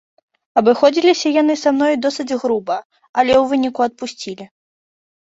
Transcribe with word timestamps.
Абыходзіліся 0.61 1.27
яны 1.41 1.59
са 1.65 1.69
мной 1.77 1.93
досыць 2.07 2.37
груба, 2.47 2.81
але 3.19 3.33
ў 3.41 3.43
выніку 3.55 3.81
адпусцілі. 3.91 4.45